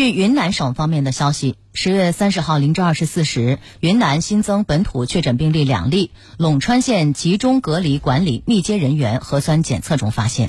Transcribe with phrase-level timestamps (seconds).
[0.00, 10.48] 据云南省方面的消息十月三十号零至二十四时云南新增本土确诊病例两例陇川县集中隔离管理密接人员核酸检测中发现。